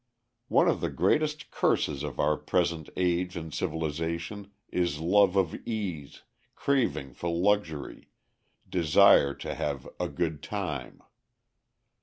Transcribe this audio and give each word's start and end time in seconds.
One 0.47 0.67
of 0.67 0.81
the 0.81 0.89
greatest 0.89 1.51
curses 1.51 2.01
of 2.01 2.19
our 2.19 2.35
present 2.35 2.89
age 2.97 3.37
and 3.37 3.53
civilization 3.53 4.49
is 4.69 4.99
love 4.99 5.35
of 5.35 5.53
ease, 5.53 6.23
craving 6.55 7.13
for 7.13 7.29
luxury, 7.29 8.09
desire 8.67 9.35
to 9.35 9.53
"have 9.53 9.87
a 9.99 10.09
good 10.09 10.41
time." 10.41 11.03